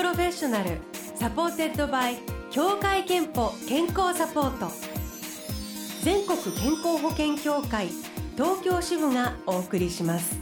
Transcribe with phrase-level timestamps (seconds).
[0.00, 0.78] Professional
[1.14, 2.16] supported by
[2.50, 4.72] 協会けんぽ健康サポート。
[6.02, 7.88] 全国健康保険協会
[8.34, 10.38] 東京支部がお送りします。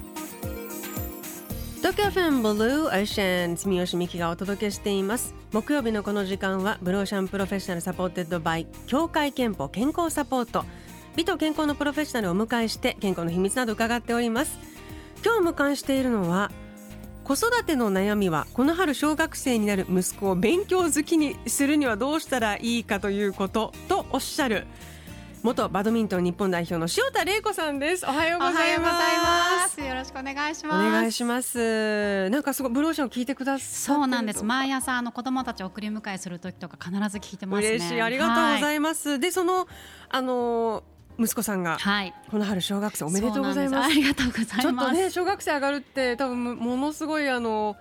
[1.78, 5.34] 東京 FMブルーオーシャン住吉美紀がお届けしています。
[5.50, 10.64] 木曜日のこの時間はブルーオーシャン Professional supported by 協会けんぽ健康サポート。
[11.16, 14.56] 美と健康のプロフェッショナルをお迎えして健康の秘密など伺っております。
[15.24, 16.52] 今日迎えしているのは
[17.28, 24.66] 子育ての悩みはこの春小学生になる息子を勉強好きにするにはどうしたらいいかということとおっしゃる
[25.42, 28.06] 元バドミントン日本代表の塩田玲子さんです。
[28.06, 29.78] おはようございます。
[29.78, 30.88] よろしくお願いします。
[30.88, 36.70] お願いしますなんかすごいブローション聞いてくださそうなんです毎朝あの子供たちを送り迎えする時と。
[36.70, 39.68] か必ず聞いてますね嬉しいありがとうございます、はい、でその
[40.08, 40.82] あの
[41.18, 43.86] 息子さんが、はい、この春小学生おめでとうございます。
[43.86, 44.60] ありがとうございます。
[44.60, 47.76] ちょっとね小学生上がるって多分ものすごいあの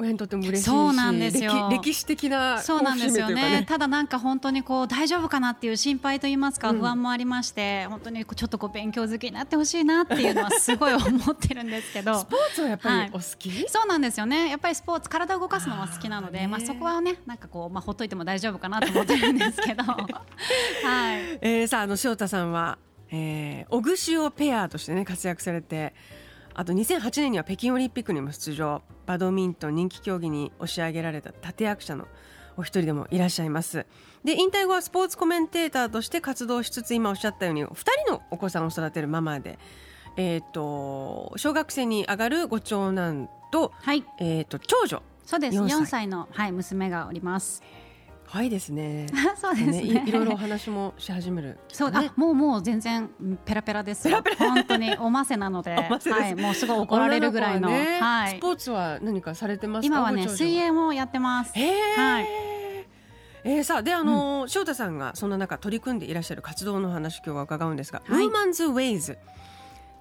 [0.00, 1.68] 親にとっても嬉しいそうなんですよ。
[1.70, 12.18] 歴史的なそうなんですよね、ね、ただなんか本当にこう大丈夫かなっていう心配と言いますか不安もありまして、うん、本当にちょっとこう勉強好きになってほしいなっていうのはすごい思ってるんですけど。
[12.18, 14.48] スポーツはやっぱりお好き、はい、そうなんですよね。
[14.48, 19.84] やっぱりスポーツ体を動かすのは好きなのでまあそこはねなんかこうまあほっといても大丈夫かなと思ってるんですけど。
[19.84, 22.78] はい、えー、さああの塩田さんは
[23.12, 25.94] えー、オグシオペアとしてね活躍されて
[26.60, 28.82] あと2008年には北京オリンピックにも出場。
[29.06, 32.06] バドミントン人気競技に押し上げられた立役者の
[32.58, 33.86] お一人でもいらっしゃいます。
[34.24, 39.58] で引退後はスポーツコメンテーターとして活動しつつ今おっしゃったように2人のお子さんを育てるママで、
[40.18, 44.04] えーと、小学生に上がるご長男と,、はい。
[44.18, 45.02] えーと、長女。
[45.24, 45.56] そうです。
[45.56, 47.62] 4, 4歳の、はい、娘がおります。
[48.30, 49.06] はいですね。
[49.34, 50.08] そうですねい。
[50.08, 53.10] いろいろお話もし始める、ね、そう、あ、もうもう全然
[53.44, 54.04] ペラペラです。
[54.04, 58.36] ペラペラ本当におませなので、 はい、もうすごい怒られるぐらいの、ね、はい。
[58.36, 61.52] スポーツは何かされてます今はね、水泳もやってます。
[61.58, 62.28] はい。
[63.42, 69.18] えー、さあであの、うん、翔太さんがそんな中取り組んでいらっしゃる活動の話今日は伺うんですが、はい、ウーマンズウェイズ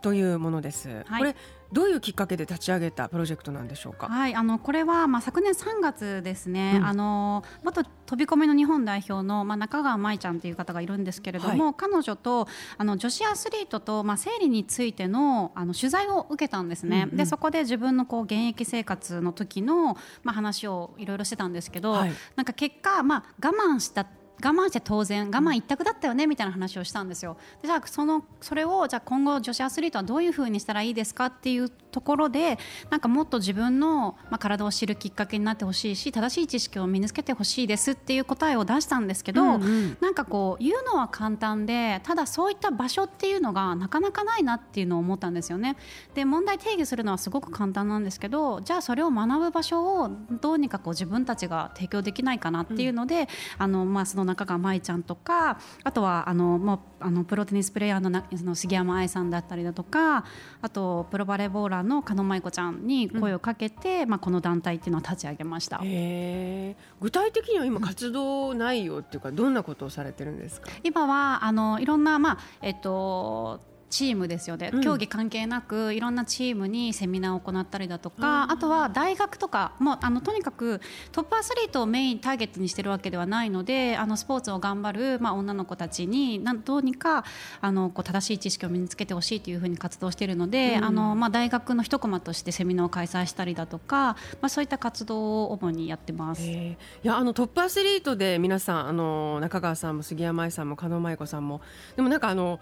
[0.01, 1.03] というものです。
[1.05, 1.35] はい、これ
[1.71, 4.07] どういうきっかけで立ち上げたプロジェクトなんでしょうか？
[4.07, 6.77] はい、あのこれはまあ昨年3月ですね。
[6.77, 17.03] うん、あの元飛び込みの日本代表のまあ中川舞ちゃんという方がいるんですけれども、はい、彼女とあの女子アスリートとまあ生理についてのあの取材を受けたんですね。
[17.03, 24.07] うんうん、でそこで自分のこう現役生活の時のまあ話をいろいろしてたんですけど、はい、なんか結果まあ我慢した
[24.43, 27.37] 我慢して当然我慢一択だったよねみたいな話をしたんですよ。
[27.61, 32.57] でじゃあそのそれをじゃあ今後女子アスリートはどういうふうにしたらいいですかっていうところで
[32.89, 45.75] なんかもっと自分の、まあ、体を知るきっかけになってほしいし正しい知識を身につけてほしいですっていう答えを出したんですけど、うんうん、なんかこう言うのは簡単でただそういった場所っていうのがなかなかないなっていうのを思ったんですよね。
[46.13, 50.09] で問題定義するのはすごく簡単なんですけどじゃあそれを学ぶ場所を
[50.41, 53.27] どうにかこう自分たちが提供できないかなっていうので、うん、
[53.57, 60.25] あのまあ、その中川舞ちゃんとかあとはあのもうあのプロテニスプレーヤーのなの杉山愛さんだったりだとか
[60.61, 65.79] あとプロバレーボーラーの加納舞子ちゃんに声をかけて、うん、まあ、この団体っていうのを立ち上げました。
[65.79, 70.69] 具体的には今活動内容っていうか、どんなことをされてるんですか？
[70.83, 80.79] 今はあのいろんな、まあえっとチームですよね、競技関係なくいろんなチームにセミナーを行ったりだとか、うん、あとは大学とかもあのとにかく
[81.11, 87.23] トップアスリートをメインターゲットにしてるわけではないのであのスポーツを頑張る、まあ、女の子たちになんどうにか
[87.61, 96.43] あのこう正しい知識を身につけてほしいというふうに活動しているので、うん、あのまあ、大学の一コマとしてセミナーを開催したりだとか、まあ、そういった活動を主にやってます。
[96.43, 101.61] いやあのトップアスリートで皆さんあの中川さんも杉山愛さんも加納舞子さんも
[101.95, 102.59] でもなんかあの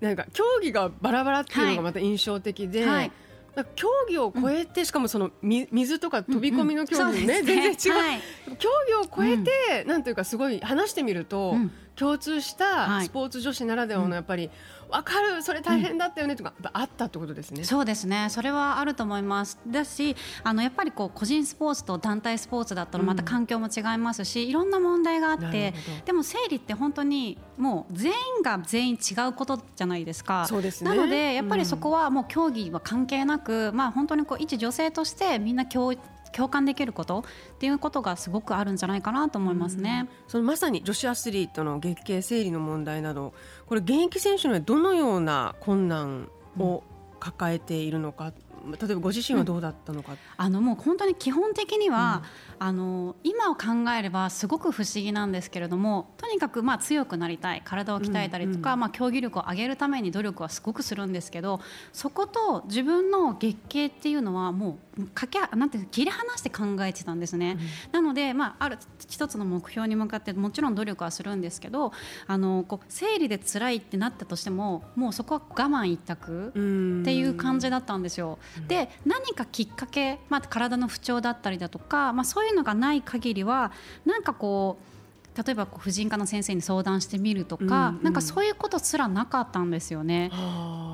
[0.00, 2.86] なんか競技がバラバラっていうのがまた印象的で。
[2.86, 3.12] はい。
[3.76, 8.20] 競技を超えて、うん、しかもその水とか飛び込みの競技もね全然違う、はい、
[8.58, 14.50] 競技を超えて、うん、なんというかすごい話してみると、うん、共通したスポーツ女子ならではのやっぱり、
[14.94, 17.64] わかるそれ大変だったよねとか、あったってことですね。
[17.64, 18.28] そうですね。
[18.30, 19.58] それはあると思います。
[19.66, 20.14] だし
[20.44, 25.74] あのやっぱりこう個人スポーツと団体スポーツだったらまた環境も違いますし、うん、いろんな問題があって
[26.04, 30.46] でも生理って本当にもう全員が全員違うことじゃないですか。
[30.46, 30.90] そうですね。
[30.90, 35.92] なのでやっぱりそこはもう競技は関係なく、まあ本当にこう一女性としてみんな共
[36.34, 40.08] 共感できることっていうことがすごくあるんじゃないかなと思いますね。
[40.26, 43.32] そのまさに女子アスリートの月経生理の問題など
[43.66, 46.28] これ現役選手にはどのような困難
[46.58, 46.82] を
[47.20, 48.32] 抱えているのか、
[48.70, 52.22] 例えばご自身はどうだったのか、うん、あのもう本当に基本的には、
[52.60, 61.60] うん、あの今を考えればすごく不思議なんですけれどもとにかくまあ強くなりたい体を鍛えたりとか、うんうん、まあ、競技力を上げるために努力はすごくするんですけど
[61.92, 67.58] そこと自分の月経っていうのはもうかけなんて切り離して考えてたんですね。
[67.92, 68.78] なので、まあ、ある
[69.08, 71.92] 一つの目標に向かってもちろん努力はするんですけど
[72.26, 78.38] あのこう生理で辛いってなったとしてももうそこは我慢一択っていう感じだったんですよ。
[78.68, 83.72] で何かきっかけ、まあ、体の不調だったりだとか、まあ、そういうのがない限りは
[84.04, 84.93] なんかこう
[85.36, 90.30] 例えば婦人科の先生に相談してみるとか、うんうん、なんかそういうことすらなかったんですよね。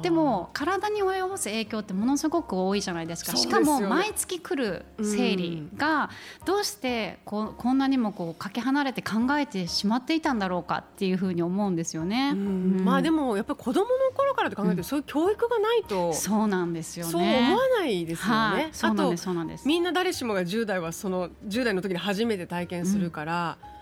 [0.03, 3.33] でも体に及ぼす影響ってものすごく多いじゃないですか。
[3.33, 6.11] すね、しかも毎月来る生理が
[6.47, 12.31] どうしてここんなにもこうかけ離れて考えてしまっていたんだろうかっていうふうに思うんですよね。
[12.35, 17.13] うん、まあでもやっぱり子供の頃からと考えて、そういう教育がないとそうなんですよね。
[17.13, 18.35] そう思わないですよね。
[18.35, 19.69] はい、そうなんですそうなんです。
[19.69, 23.59] みんな誰しもが10代はその10代の時に初めて体験するから。
[23.75, 23.80] うん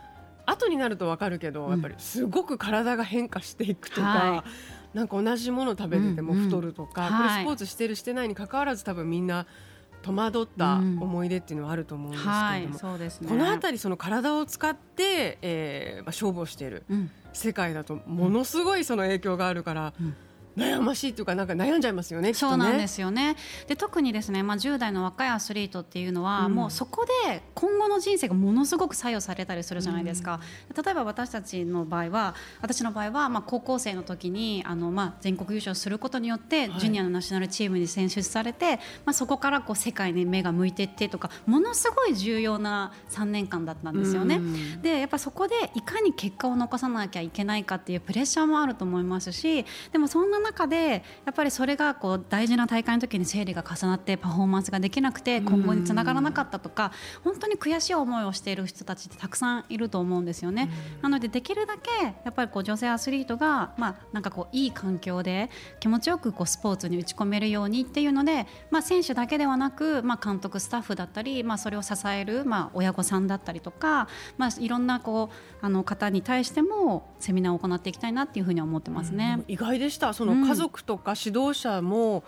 [0.48, 4.44] 後になると分かるけど、うん、やっぱりすごく体が変化していくとか、は
[4.94, 7.14] い、なんか同じもの食べてても太るとか、うん。
[7.14, 9.46] うん、これスポーツしてるしてないにかかわらず多分みんな
[10.02, 16.84] 戸惑った思い出っていうのはあると思うんですけれども、はいね、この辺りその体を使って、えーまあ、勝負をしている
[17.32, 19.92] 世界だとものすごいその影響があるから。
[20.00, 20.16] うん
[20.58, 22.34] 悩ましいというかなんか悩んじゃいますよね。
[22.34, 23.36] そうなんですよね。
[23.66, 30.40] で特にですね、まあ10代の若いアスリートっていうのは、うん、もうそこで今後の人生がものすごく左右されたりするじゃないですか。
[30.74, 44.36] うん、例えば私たちの場合は、私の場合はまあ高校生の時にあのまあ全国優勝することによって、ジュニアのナショナルチームに選出されて、まあそこからこう世界に目が向いていってとか、ものすごい重要な3年間だったんですよね。
[44.36, 56.92] うん、でやっぱそこでいかに結果を残さなきゃいけないかっていうプレッシャーもあると思いますし、でもそんな中でやっぱりそれがこう大事な大会の時に生理が重なってパフォーマンスができなくて今後につながらなかったとか
[57.24, 60.70] 本当に悔しい思いをしている人たちってたくさんいると思うんですよね。
[61.02, 65.50] なのでできるだけやっぱりこう女性アスリートがまあなんかこういい環境で
[65.80, 79.42] 気持ちよくこうスポーツに打ち込めるようにっていうので、まあ、選手だけではなく、まあ、監督スタッフだったり、まあ、それを支える、まあ、親御さんだったりとか、まあ、いろんなこうあの方に対してもセミナーを行っていきたいなっていうふうに思ってますね。
[79.48, 82.24] 意外でしたその家族とか指導者も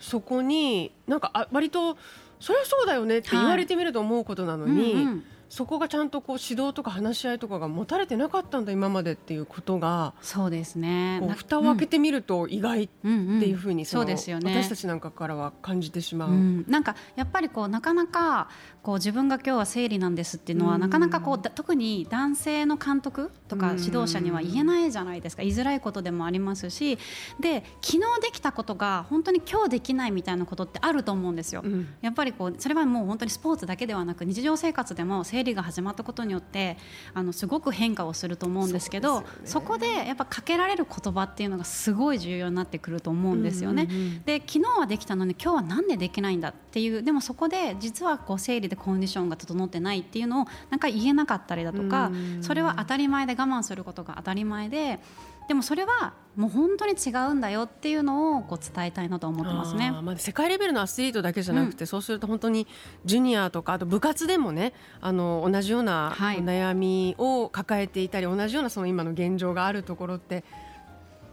[0.00, 1.96] そこになんかあ割と
[2.40, 11.20] そりゃそうだよねって言われてみると思うことなのに、はいうんうんそこがちゃんとこう指導とか話し合いとかが持たれてなかったんだ今までっていうことがそうですね。
[11.36, 14.50] 蓋を開けてみると意外っていうふうにそうですよね。
[14.50, 18.48] 私たちなんかからは感じてしまう、うん、なんかやっぱりこうなかなか
[18.82, 25.42] こう自分が今日は生理なんですっていうのは、なかなかこう特に男性の監督とか指導者には言えないじゃないですか。
[25.42, 26.96] 言いづらいことでもありますし。
[27.40, 31.60] で昨日できたことが本当に今日できないみたいなことってあると思うんですよ。
[31.62, 36.76] うん、やっぱりこうそれはもう本当にスポーツだけではなく日常生活でも生理が始まったことによって
[37.14, 43.88] あのすごく変化をすると思うんですけどそこでやっぱかけられる言葉っていうのがすごい重要になってくると思うんですよね。
[44.24, 52.10] で昨日はできたのに今日はなんでできないんだっていうでもそこで実はこう生理でコンディションが整ってないっていうのをなんか言えなかったりだとか
[52.40, 55.00] それは当たり前で我慢することが当たり前で
[55.48, 59.90] でもそれはもう本当に違うんだよっていうのをこう伝えたいなと思ってますね。
[59.90, 62.66] まあ、世界レベルのアスリートだけじゃなくて、うん、そうすると本当に
[63.04, 70.44] ジュニアとかあと部活でもねあの同じような悩みを抱えていたり、はい、同じようなその今の現状があるところって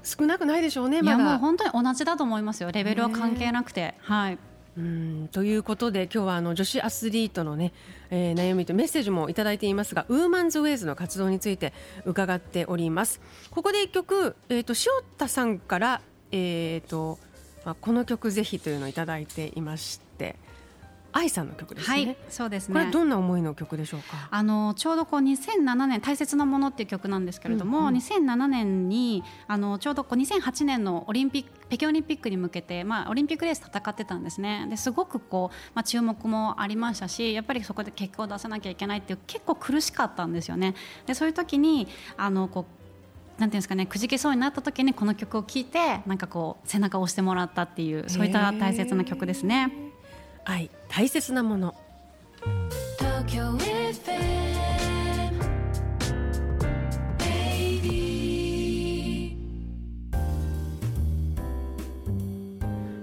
[0.03, 1.01] 少なくないでしょうね。
[1.01, 2.71] ま、いやもう本当に同じだと思いますよ。
[2.71, 4.39] レベルは関係なくて、はい。
[4.77, 7.73] うんということで今日はあの女子アスリートのね、
[8.11, 11.73] えー、悩みとメッセージもいただいていますがウーマンズウェイズの活動について
[12.05, 13.19] 伺っております。
[13.51, 17.19] ここで一曲、えーと、塩田さんから、えーと
[17.65, 20.08] まあ、この曲ぜひというのをいただいていまして
[21.11, 21.95] 愛さんの曲ですね。
[21.95, 22.73] はい、そうですね。
[22.73, 24.27] これどんな思いの曲でしょうか？
[24.29, 34.67] あのちょうどこう2007年大切なものっていう曲なんですけれども、うんうん、2007年にあのちょうどこう2008年のオリンピック北京オリンピックに向けてまあオリンピックレース戦ってたんですね。
[34.69, 40.75] ですごくこうまあ注目もありましたし、やっぱりそこで結果を出さなきゃいけないっていう結構苦しかったんですよね。
[41.05, 41.87] でそういう時に
[42.17, 42.65] あのこ
[43.37, 49.71] うなんていうんですかねくじけそうになった時にこの曲を聴いてなんかこう背中を押してもらったっていうそういった大切な曲ですね。
[50.43, 51.75] はい大切なもの。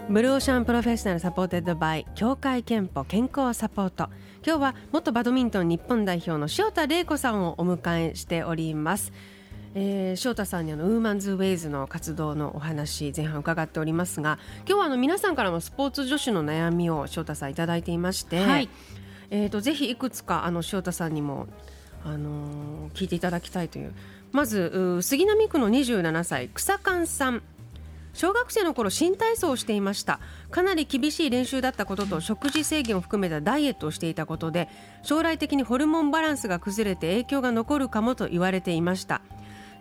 [0.09, 4.09] ブルーオーシャン Professional supported by 協会けんぽ健康サポート。
[4.47, 9.13] 今日は元バドミントン日本代表の塩田玲子さんをお迎えしております。
[9.79, 18.71] えー、翔太さんにあのウーマンズウェイズの活動のお話前半伺っておりますが今日はあの皆さんからもスポーツ女子の悩みを翔太さんいただいていまして、はい、
[19.31, 21.47] えーと、ぜひいくつかあの翔太さんにも、
[22.05, 23.93] あのー、聞いていただきたいという。
[24.33, 27.43] まず杉並区の27歳草勘さん。
[28.13, 30.21] 小学生の頃新体操をしていました。
[30.51, 34.71] かなり厳しい練習だったことと食事制限を含めたダイエットをしていたことで
[35.03, 39.21] 将来的にホルモンバランスが崩れて影響が残るかもと言われていました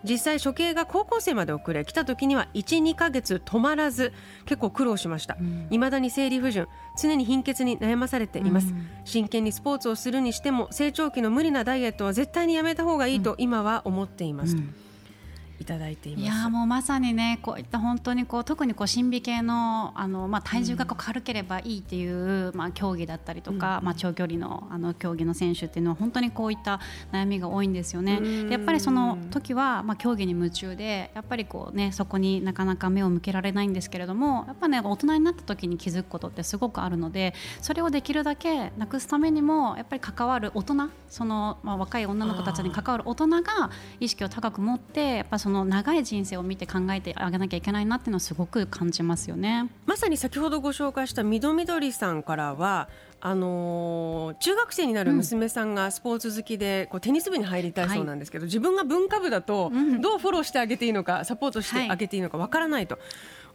[0.08, 4.12] 実際処刑が高校生まで遅れ来た時には12ヶ月止まらず
[4.46, 5.36] 結構苦労しました、
[5.70, 6.68] いまだに生理不順
[7.00, 14.74] 常に貧血に悩まされています、うん、真剣にスポーツをするにしても成長期の無理なダイエットは絶対にやめた方がいいと今は思っています、うん
[15.58, 16.22] いただいています。
[16.24, 26.80] いやもうまさにねこういった本当にこう特にこう審美系のあの、まあ、体重がこう軽ければいいっていう、うん、まあ、競技だったりとか、うん、まあ、長距離のあの競技の選手っていうのは本当にこういった
[27.12, 28.20] 悩みが多いんですよね。
[28.50, 43.70] やっぱりその時は、まあ、競技に夢中でやっぱりこう、ね、そこになかなか目を向けられないんですけれどもやっぱね大人になった時に気づくことってすごくあるのでそれをできるだけなくすためにもやっぱり関わる大人その、まあ、若い女の子たちに関わる大人が
[44.00, 49.70] 意識を高く持ってやっぱその長い人生を見て考えてあげなきゃいけないなっていうのはすごく感じますよね。
[49.86, 52.88] まさに先ほどご紹介したみどみどりさんからは
[53.20, 62.98] あのー、中学生になる娘さんがスポーツ好きで、こうテニス部に入りたいそうなんですけど、はい、自分が文化部だとどうフォローしてあげていいのかサポートしてあげていいのかわからないと。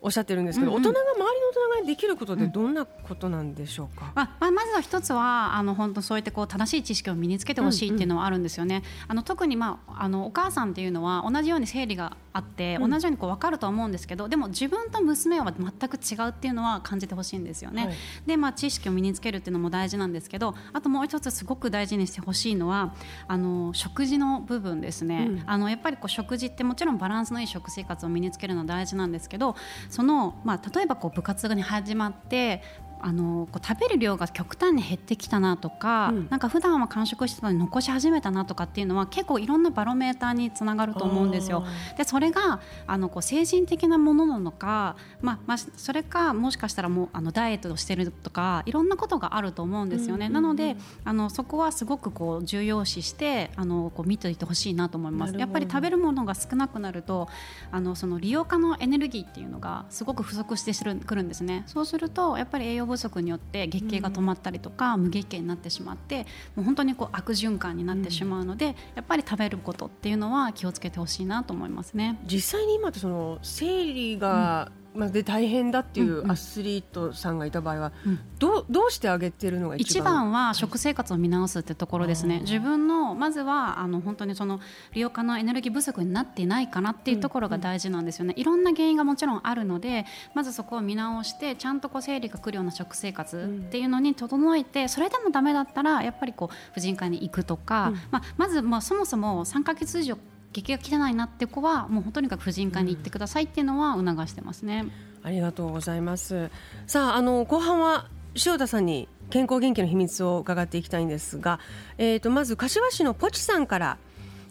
[0.01, 8.77] おっしゃってるんですけど、うんうん、大人が周りの大人ができることってどんなことなんでしょうか、うん、まあ、まずは一つはあの本当そうやってこう正しい知識を身につけてほしいっていうのはあるんですよね。
[8.77, 17.85] うんうん、あの特に、まあ、あのお母さんっていうのは同じように生理があって、同じようにこう分かると思うんですけどでも自分と娘は全く違うっていうのは感じてほしいんですよね。
[17.85, 22.95] はい、で、まあ、知識を身につけるっていうのも大事なんですけどあともう一つすごく大事にしてほしいのは
[23.27, 25.27] あの食事の部分ですね。
[25.29, 29.55] うん、あのやっぱりこう食事ってもちろんバランスのいい食生活を身につけるのは大事なんですけど
[29.91, 32.63] その、まあ、例えばこう部活に始まって
[33.03, 41.65] あのこう食べる量が極端に減ってきたなとか、うん、なんか普段は完食してたのに残し始めたなとかっていうのは結構いろんなバロメーターにつながると思うんですよ。
[41.97, 50.29] でそれがあのこう精神的なものなのか、まあまあ、それかもしかしたらもうあのダイエットをしてるとかいろんなことがあると思うんですよね。
[50.29, 55.35] なのであのそこはすごくこう重要視してあのこう見ていてほしいなと思います。
[55.35, 57.27] やっぱり食べるものが少なくなると
[57.71, 60.71] あのその利用化のエネルギーっていうのがすごく不足して
[61.05, 61.63] くるんですね。
[61.67, 72.19] そうするとやっぱり栄養不足によって月経が止まったりとか、無月経になってしまってもう本当にこう悪循環になってしまうので、やっぱり食べることっていうのは気をつけてほしいなと思いますね。
[72.25, 78.11] 実際に今ってその生理が、まあ、で大変だっていうアスリートさんがいた場合は、うん。
[78.11, 80.31] うん、どうどうしてあげてるのが一番？
[80.31, 84.59] は食生活を見直すってところですね、自分のまずはあの本当にその
[84.93, 88.35] 利用可能エネルギー不足になっていないかなっていうところが大事なんですよね、うん。
[88.35, 100.17] うん、いろんな原因がもちろんあるのでまずそこを見直してちゃんとこう生理が来るような食生活っていうのに整えてそれでもダメだったらやっぱりこう婦人科に行くとか、うん、まあ、まずまあそもそも3か月以上
[100.53, 104.85] 激が汚いなって子はもうとにかく婦人科に行ってくださいっていうのは促してますね。
[105.23, 106.49] ありがとうございます。
[106.87, 108.07] さあ、あの後半は
[108.45, 111.59] 塩田さんに健康元気の秘密を伺っていきたいんですが、
[111.97, 113.97] えー、とまず柏市のポチさんから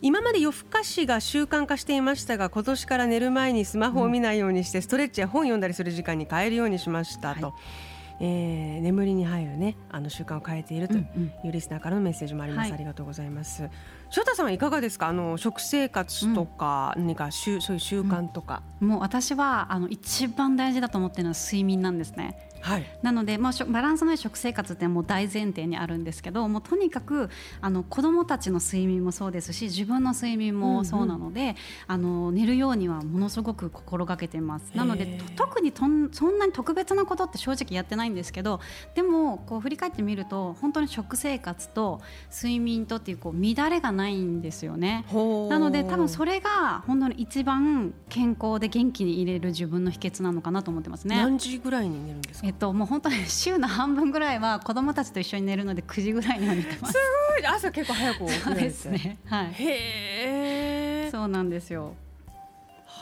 [0.03, 7.47] 今まで夜更かしが習慣化していましたが今年から寝る前にスマホを見ないようにしてストレッチや本読んだりする時間に変えるようにしましたと。
[7.49, 13.69] はいえー、眠りに入るねあの習慣を変えているというリスナーからのメッセージもあります、うんうん、ありがとうございます。
[14.11, 15.09] 翔太さんはいかがですか？
[15.09, 31.55] あの食生活とか、何かしゅそういう習慣とか、うん、もう私はあの一番大事だと思ってるのは睡眠なんですねはい、なので、まあ、バランスのいい食生活ってもう大前提にあるんですけどもうとにかくあの子どもたちの睡眠もそうですし自分の睡眠もそうなので、うんうん、
[31.89, 34.73] あの寝るようにはものすごく心がけてます。
[34.75, 38.61] なので特にとんそんなに特別なことって正直やってないんですけど
[38.95, 42.01] でもこう振り返ってみると本当に食生活と
[42.35, 45.05] 睡眠とっていうこう乱れがないんですよね。
[45.49, 51.17] なので多分それが本当に一番健康で元気に入れる自分の秘訣なのかなと思ってますね。
[51.17, 52.50] 何時ぐらいに寝るんですか？
[52.51, 56.95] えっと、もう本当に 週の半分ぐらいは子供たちと一緒に寝るので9時ぐらいには寝てます。
[56.95, 56.99] す
[57.37, 59.19] ごい朝結構早く起きるんですね。
[59.27, 59.53] はい。
[59.53, 61.11] へえ。
[61.13, 61.95] そうなんですよ。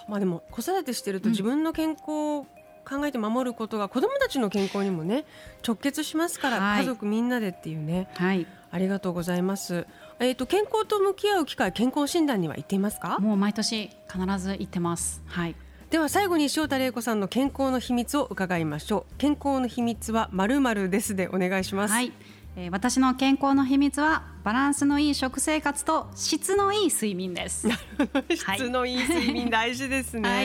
[0.07, 2.47] まあでも子育てしてると自分の健康を
[2.87, 5.25] 考えて守ることが子供たちの健康にもね
[5.67, 8.07] 直結しますから、はい、家族みんなでっていうね。
[8.17, 8.47] はい。
[8.71, 9.87] ありがとうございます。
[10.19, 13.19] えっ、ー、と健康と向き合う機会健康診断には行っていますか？
[13.19, 15.23] もう毎年必ず行ってます。
[15.27, 15.57] はい。
[15.91, 19.15] では最後に塩田玲子さんの健康の秘密を伺いましょう。
[19.17, 21.93] 健康の秘密はまるまるですでお願いします。
[21.93, 22.13] はい。
[22.57, 27.69] えー、私の健康の秘密はバランスのいい食生活と質のいい睡眠です。
[28.35, 30.45] 質のいい睡眠大事ですね、はい、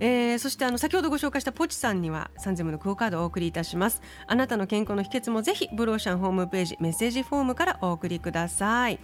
[0.00, 4.00] えー、そしてあの先ほどご紹介したポチさんにはサンゼムのクオカードをお送りいたします。
[4.26, 8.98] あなたの健康の秘訣もぜひブローシャンホームページメッセージフォームからお送りください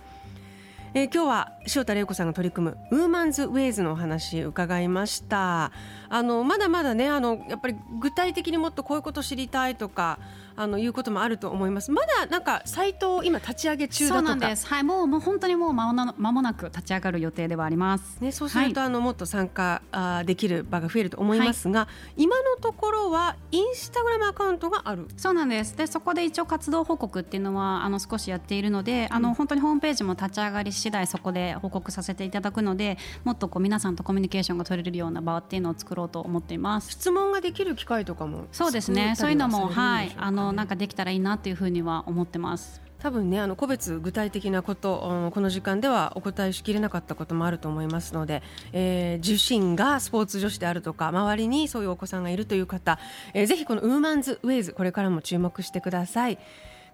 [0.93, 5.71] えー、今日は塩田玲子さんが取り組むウーマンズウェイズのお話伺いました。
[6.13, 10.19] あのまだまだねあのやっぱり具体的にもっとこういうこと知りたいとか
[10.57, 11.93] あのいうこともあると思います。
[11.93, 14.67] まだなんかサイトを今立ち上げ中そうなんです。
[14.67, 18.19] はいもうもう本当にもう間もなく立ち上がる予定ではあります。
[18.21, 25.07] ねそうすると、はい、あのもっと参加あできる場が増えると思いますが、はい、今のところはインスタグラムアカウントがある。
[25.17, 25.77] そうなんです。
[25.77, 36.91] でそこで一応活動報告っていうのはあの少しやっているので、うん、あの本当にホームページも立ち上がり次第そこで報告させていただくのでもっとこう皆さんとコミュニケーションが取れるような場っていうのを作ろうと思っています。
[36.91, 39.15] 質問ができる機会とかもそうですね。
[39.17, 42.91] そういうのもはいあのなんかできたらいいなっていうふうには思ってます。
[43.01, 52.99] 多分ねあの個別具体的なこと、この時間ではお答えしきれなかったこともあると思いますので、えー、自身がスポーツ女子であるとか周りにそういうお子さんがいるという方、
[53.33, 56.39] えー、ぜひこのウーマンズウェイズこれからも注目してください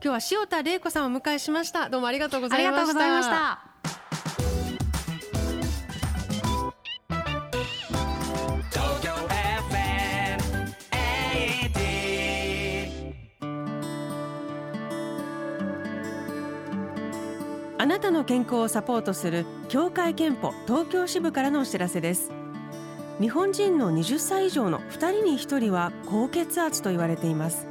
[0.02, 1.88] 今日は塩田玲子さんをお迎えしました。
[1.88, 3.60] どうもありがとうございました。
[17.78, 22.32] あなたの健康をサポートする協会憲法東京支部からのお知らせです。
[23.20, 27.66] 日本人の20歳以上の2人に1人は高血圧と言われています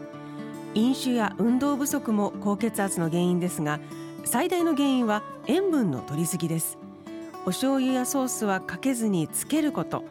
[0.76, 3.80] 飲酒や運動不足も高血圧の原因ですが
[4.26, 6.78] 最大の原因は塩分の摂りすぎです。
[7.44, 10.04] お醤油やソースはかけずにつけること。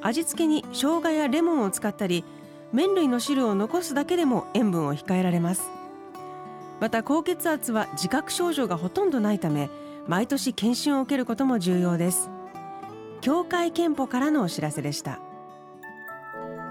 [0.00, 2.24] 味付けに生姜やレモンを使ったり
[2.72, 5.70] 麺類の汁を残すだけでも塩分を控えられます。
[6.80, 9.70] また高血圧は自覚症状がほとんどないため
[10.08, 12.28] 毎年健診を受けることも重要です。
[13.20, 15.20] 協会けんぽからのお知らせでした。